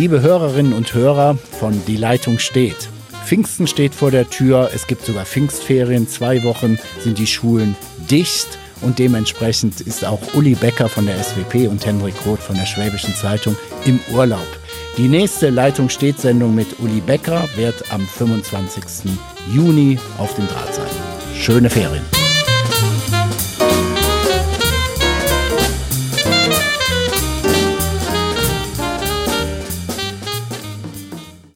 Liebe 0.00 0.22
Hörerinnen 0.22 0.72
und 0.72 0.94
Hörer 0.94 1.36
von 1.36 1.78
Die 1.86 1.98
Leitung 1.98 2.38
steht. 2.38 2.88
Pfingsten 3.26 3.66
steht 3.66 3.94
vor 3.94 4.10
der 4.10 4.30
Tür, 4.30 4.70
es 4.74 4.86
gibt 4.86 5.04
sogar 5.04 5.26
Pfingstferien, 5.26 6.08
zwei 6.08 6.42
Wochen 6.42 6.78
sind 7.00 7.18
die 7.18 7.26
Schulen 7.26 7.76
dicht 8.10 8.48
und 8.80 8.98
dementsprechend 8.98 9.82
ist 9.82 10.06
auch 10.06 10.22
Uli 10.32 10.54
Becker 10.54 10.88
von 10.88 11.04
der 11.04 11.22
SWP 11.22 11.68
und 11.68 11.84
Henrik 11.84 12.14
Roth 12.24 12.40
von 12.40 12.56
der 12.56 12.64
Schwäbischen 12.64 13.14
Zeitung 13.14 13.54
im 13.84 14.00
Urlaub. 14.14 14.48
Die 14.96 15.06
nächste 15.06 15.50
Leitung 15.50 15.90
steht 15.90 16.18
Sendung 16.18 16.54
mit 16.54 16.80
Uli 16.80 17.02
Becker 17.02 17.46
wird 17.56 17.92
am 17.92 18.00
25. 18.00 19.12
Juni 19.52 19.98
auf 20.16 20.34
dem 20.34 20.48
Draht 20.48 20.76
sein. 20.76 20.88
Schöne 21.36 21.68
Ferien. 21.68 22.19